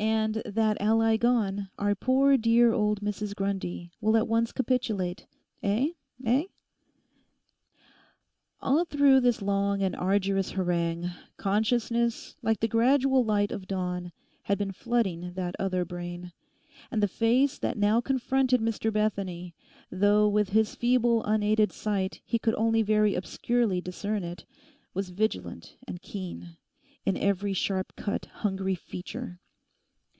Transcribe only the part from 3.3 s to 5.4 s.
Grundy will at once capitulate.